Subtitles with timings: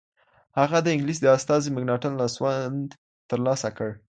[0.59, 2.87] هغه د انگلیس د استازي مکناتن لاسوند
[3.29, 3.89] ترلاسه کړ.